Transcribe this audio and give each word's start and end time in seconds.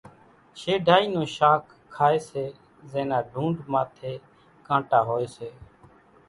شيڍائِي 0.59 1.05
نون 1.13 1.27
شاک 1.35 1.61
کائيَ 1.95 2.19
سي 2.29 2.45
زين 2.91 3.05
نا 3.11 3.19
ڍونڍ 3.31 3.55
ماٿيَ 3.71 4.13
ڪانٽا 4.67 4.99
هوئيَ 5.07 5.27
سي۔ 5.35 5.49